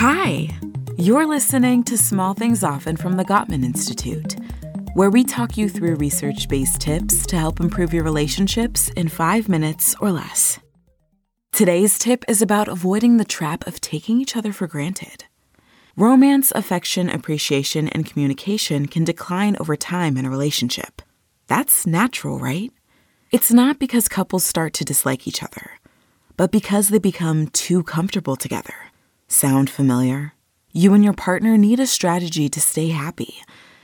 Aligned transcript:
Hi, 0.00 0.48
you're 0.96 1.26
listening 1.26 1.82
to 1.82 1.98
Small 1.98 2.32
Things 2.32 2.62
Often 2.62 2.98
from 2.98 3.16
the 3.16 3.24
Gottman 3.24 3.64
Institute, 3.64 4.36
where 4.94 5.10
we 5.10 5.24
talk 5.24 5.56
you 5.56 5.68
through 5.68 5.96
research 5.96 6.48
based 6.48 6.80
tips 6.80 7.26
to 7.26 7.36
help 7.36 7.58
improve 7.58 7.92
your 7.92 8.04
relationships 8.04 8.90
in 8.90 9.08
five 9.08 9.48
minutes 9.48 9.96
or 10.00 10.12
less. 10.12 10.60
Today's 11.50 11.98
tip 11.98 12.24
is 12.28 12.40
about 12.40 12.68
avoiding 12.68 13.16
the 13.16 13.24
trap 13.24 13.66
of 13.66 13.80
taking 13.80 14.20
each 14.20 14.36
other 14.36 14.52
for 14.52 14.68
granted. 14.68 15.24
Romance, 15.96 16.52
affection, 16.54 17.10
appreciation, 17.10 17.88
and 17.88 18.06
communication 18.06 18.86
can 18.86 19.02
decline 19.02 19.56
over 19.58 19.74
time 19.74 20.16
in 20.16 20.24
a 20.24 20.30
relationship. 20.30 21.02
That's 21.48 21.88
natural, 21.88 22.38
right? 22.38 22.70
It's 23.32 23.52
not 23.52 23.80
because 23.80 24.06
couples 24.06 24.44
start 24.44 24.74
to 24.74 24.84
dislike 24.84 25.26
each 25.26 25.42
other, 25.42 25.72
but 26.36 26.52
because 26.52 26.90
they 26.90 27.00
become 27.00 27.48
too 27.48 27.82
comfortable 27.82 28.36
together. 28.36 28.87
Sound 29.30 29.68
familiar? 29.68 30.32
You 30.72 30.94
and 30.94 31.04
your 31.04 31.12
partner 31.12 31.58
need 31.58 31.80
a 31.80 31.86
strategy 31.86 32.48
to 32.48 32.60
stay 32.62 32.88
happy. 32.88 33.42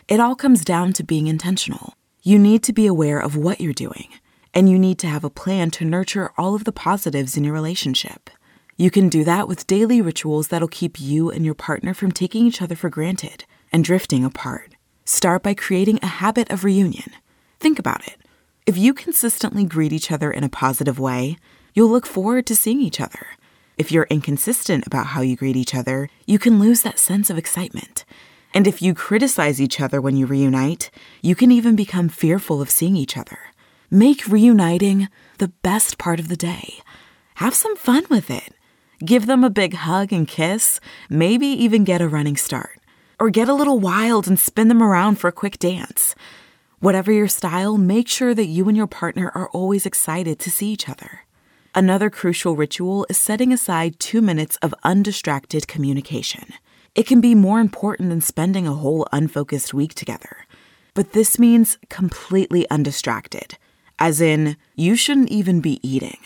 It 0.08 0.18
all 0.18 0.34
comes 0.34 0.64
down 0.64 0.94
to 0.94 1.04
being 1.04 1.26
intentional. 1.26 1.92
You 2.22 2.38
need 2.38 2.62
to 2.62 2.72
be 2.72 2.86
aware 2.86 3.20
of 3.20 3.36
what 3.36 3.60
you're 3.60 3.74
doing, 3.74 4.08
and 4.54 4.70
you 4.70 4.78
need 4.78 4.98
to 5.00 5.06
have 5.06 5.22
a 5.22 5.28
plan 5.28 5.70
to 5.72 5.84
nurture 5.84 6.32
all 6.38 6.54
of 6.54 6.64
the 6.64 6.72
positives 6.72 7.36
in 7.36 7.44
your 7.44 7.52
relationship. 7.52 8.30
You 8.78 8.90
can 8.90 9.10
do 9.10 9.22
that 9.24 9.46
with 9.46 9.66
daily 9.66 10.00
rituals 10.00 10.48
that'll 10.48 10.66
keep 10.66 10.98
you 10.98 11.30
and 11.30 11.44
your 11.44 11.54
partner 11.54 11.92
from 11.92 12.10
taking 12.10 12.46
each 12.46 12.62
other 12.62 12.74
for 12.74 12.88
granted 12.88 13.44
and 13.70 13.84
drifting 13.84 14.24
apart. 14.24 14.76
Start 15.04 15.42
by 15.42 15.52
creating 15.52 15.98
a 16.02 16.06
habit 16.06 16.50
of 16.50 16.64
reunion. 16.64 17.12
Think 17.60 17.78
about 17.78 18.06
it. 18.08 18.16
If 18.64 18.78
you 18.78 18.94
consistently 18.94 19.64
greet 19.64 19.92
each 19.92 20.10
other 20.10 20.30
in 20.30 20.42
a 20.42 20.48
positive 20.48 20.98
way, 20.98 21.36
you'll 21.74 21.90
look 21.90 22.06
forward 22.06 22.46
to 22.46 22.56
seeing 22.56 22.80
each 22.80 22.98
other. 22.98 23.26
If 23.76 23.90
you're 23.90 24.06
inconsistent 24.08 24.86
about 24.86 25.06
how 25.08 25.20
you 25.20 25.36
greet 25.36 25.56
each 25.56 25.74
other, 25.74 26.08
you 26.26 26.38
can 26.38 26.60
lose 26.60 26.82
that 26.82 26.98
sense 26.98 27.28
of 27.28 27.38
excitement. 27.38 28.04
And 28.52 28.68
if 28.68 28.80
you 28.80 28.94
criticize 28.94 29.60
each 29.60 29.80
other 29.80 30.00
when 30.00 30.16
you 30.16 30.26
reunite, 30.26 30.90
you 31.22 31.34
can 31.34 31.50
even 31.50 31.74
become 31.74 32.08
fearful 32.08 32.62
of 32.62 32.70
seeing 32.70 32.94
each 32.94 33.16
other. 33.16 33.38
Make 33.90 34.28
reuniting 34.28 35.08
the 35.38 35.48
best 35.48 35.98
part 35.98 36.20
of 36.20 36.28
the 36.28 36.36
day. 36.36 36.74
Have 37.36 37.54
some 37.54 37.74
fun 37.74 38.04
with 38.08 38.30
it. 38.30 38.54
Give 39.04 39.26
them 39.26 39.42
a 39.42 39.50
big 39.50 39.74
hug 39.74 40.12
and 40.12 40.28
kiss, 40.28 40.78
maybe 41.10 41.46
even 41.46 41.82
get 41.82 42.00
a 42.00 42.08
running 42.08 42.36
start. 42.36 42.80
Or 43.18 43.28
get 43.28 43.48
a 43.48 43.54
little 43.54 43.80
wild 43.80 44.28
and 44.28 44.38
spin 44.38 44.68
them 44.68 44.82
around 44.82 45.16
for 45.16 45.26
a 45.26 45.32
quick 45.32 45.58
dance. 45.58 46.14
Whatever 46.78 47.10
your 47.10 47.28
style, 47.28 47.76
make 47.76 48.08
sure 48.08 48.34
that 48.34 48.46
you 48.46 48.68
and 48.68 48.76
your 48.76 48.86
partner 48.86 49.32
are 49.34 49.48
always 49.48 49.84
excited 49.84 50.38
to 50.38 50.50
see 50.50 50.68
each 50.68 50.88
other. 50.88 51.22
Another 51.76 52.08
crucial 52.08 52.54
ritual 52.54 53.04
is 53.10 53.18
setting 53.18 53.52
aside 53.52 53.98
two 53.98 54.22
minutes 54.22 54.56
of 54.62 54.72
undistracted 54.84 55.66
communication. 55.66 56.44
It 56.94 57.04
can 57.04 57.20
be 57.20 57.34
more 57.34 57.58
important 57.58 58.10
than 58.10 58.20
spending 58.20 58.68
a 58.68 58.74
whole 58.74 59.08
unfocused 59.10 59.74
week 59.74 59.92
together. 59.92 60.46
But 60.94 61.14
this 61.14 61.36
means 61.36 61.76
completely 61.90 62.70
undistracted, 62.70 63.58
as 63.98 64.20
in, 64.20 64.56
you 64.76 64.94
shouldn't 64.94 65.30
even 65.30 65.60
be 65.60 65.80
eating. 65.82 66.18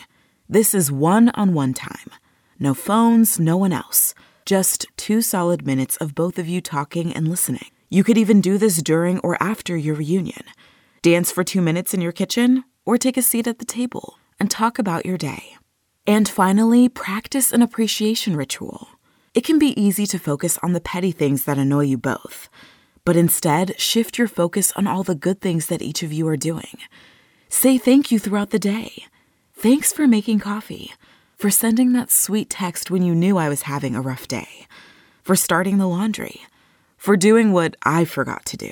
This 0.47 0.75
is 0.75 0.91
one 0.91 1.29
on 1.29 1.55
one 1.55 1.73
time. 1.73 2.11
No 2.59 2.75
phones, 2.75 3.39
no 3.39 3.57
one 3.57 3.73
else. 3.73 4.13
Just 4.45 4.85
two 4.97 5.23
solid 5.23 5.65
minutes 5.65 5.97
of 5.97 6.13
both 6.13 6.37
of 6.37 6.47
you 6.47 6.61
talking 6.61 7.11
and 7.11 7.27
listening. 7.27 7.71
You 7.89 8.03
could 8.03 8.19
even 8.19 8.39
do 8.39 8.59
this 8.59 8.83
during 8.83 9.17
or 9.21 9.35
after 9.41 9.75
your 9.75 9.95
reunion. 9.95 10.43
Dance 11.01 11.31
for 11.31 11.43
two 11.43 11.61
minutes 11.63 11.91
in 11.95 12.01
your 12.01 12.11
kitchen, 12.11 12.65
or 12.85 12.99
take 12.99 13.17
a 13.17 13.23
seat 13.23 13.47
at 13.47 13.57
the 13.57 13.65
table 13.65 14.19
and 14.39 14.49
talk 14.49 14.79
about 14.79 15.05
your 15.05 15.17
day. 15.17 15.55
And 16.07 16.27
finally, 16.27 16.89
practice 16.89 17.51
an 17.51 17.61
appreciation 17.61 18.35
ritual. 18.35 18.87
It 19.33 19.43
can 19.43 19.59
be 19.59 19.79
easy 19.79 20.05
to 20.07 20.19
focus 20.19 20.57
on 20.63 20.73
the 20.73 20.81
petty 20.81 21.11
things 21.11 21.45
that 21.45 21.57
annoy 21.57 21.85
you 21.85 21.97
both, 21.97 22.49
but 23.05 23.15
instead, 23.15 23.79
shift 23.79 24.17
your 24.17 24.27
focus 24.27 24.71
on 24.75 24.87
all 24.87 25.03
the 25.03 25.15
good 25.15 25.41
things 25.41 25.67
that 25.67 25.81
each 25.81 26.03
of 26.03 26.11
you 26.11 26.27
are 26.27 26.37
doing. 26.37 26.77
Say 27.47 27.77
thank 27.77 28.11
you 28.11 28.19
throughout 28.19 28.49
the 28.49 28.59
day. 28.59 29.05
Thanks 29.53 29.91
for 29.93 30.07
making 30.07 30.39
coffee 30.39 30.93
for 31.39 31.49
sending 31.49 31.93
that 31.93 32.11
sweet 32.11 32.49
text 32.49 32.91
when 32.91 33.01
you 33.01 33.15
knew 33.15 33.37
I 33.37 33.47
was 33.47 33.61
having 33.61 33.95
a 33.95 34.01
rough 34.01 34.27
day, 34.27 34.67
for 35.23 35.37
starting 35.37 35.77
the 35.77 35.87
laundry, 35.87 36.41
for 36.97 37.15
doing 37.15 37.53
what 37.53 37.77
I 37.83 38.03
forgot 38.03 38.45
to 38.47 38.57
do. 38.57 38.71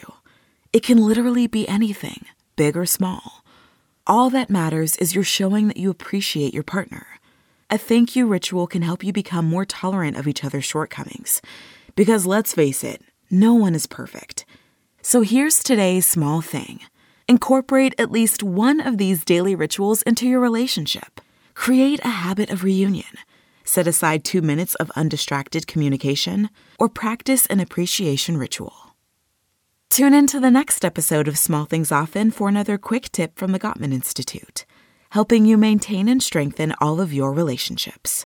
It 0.73 0.83
can 0.83 0.97
literally 0.97 1.47
be 1.47 1.65
anything, 1.65 2.25
big 2.57 2.75
or 2.75 2.85
small. 2.85 3.45
All 4.09 4.29
that 4.29 4.49
matters 4.49 4.95
is 4.95 5.13
you're 5.13 5.23
showing 5.25 5.67
that 5.67 5.75
you 5.75 5.89
appreciate 5.89 6.53
your 6.53 6.63
partner. 6.63 7.05
A 7.69 7.77
thank 7.77 8.15
you 8.15 8.25
ritual 8.25 8.65
can 8.65 8.81
help 8.81 9.03
you 9.03 9.11
become 9.11 9.43
more 9.43 9.65
tolerant 9.65 10.15
of 10.15 10.29
each 10.29 10.45
other's 10.45 10.63
shortcomings. 10.63 11.41
Because 11.93 12.25
let's 12.25 12.53
face 12.53 12.85
it, 12.85 13.01
no 13.29 13.53
one 13.53 13.75
is 13.75 13.85
perfect. 13.85 14.45
So 15.01 15.23
here's 15.23 15.61
today's 15.61 16.05
small 16.05 16.39
thing 16.39 16.79
incorporate 17.27 17.95
at 17.97 18.09
least 18.09 18.43
one 18.43 18.79
of 18.79 18.97
these 18.97 19.25
daily 19.25 19.55
rituals 19.55 20.03
into 20.03 20.25
your 20.25 20.39
relationship. 20.39 21.19
Create 21.53 21.99
a 22.05 22.23
habit 22.23 22.49
of 22.49 22.63
reunion. 22.63 23.11
Set 23.65 23.87
aside 23.87 24.23
two 24.23 24.41
minutes 24.41 24.75
of 24.75 24.89
undistracted 24.95 25.67
communication, 25.67 26.49
or 26.79 26.87
practice 26.87 27.45
an 27.47 27.59
appreciation 27.59 28.37
ritual. 28.37 28.86
Tune 29.89 30.13
in 30.13 30.27
to 30.27 30.39
the 30.39 30.51
next 30.51 30.85
episode 30.85 31.27
of 31.27 31.39
Small 31.39 31.65
Things 31.65 31.91
Often 31.91 32.31
for 32.31 32.49
another 32.49 32.77
quick 32.77 33.11
tip 33.11 33.39
from 33.39 33.51
the 33.51 33.59
Gottman 33.59 33.93
Institute, 33.93 34.65
helping 35.09 35.45
you 35.45 35.57
maintain 35.57 36.07
and 36.07 36.21
strengthen 36.21 36.75
all 36.79 37.01
of 37.01 37.11
your 37.13 37.33
relationships. 37.33 38.26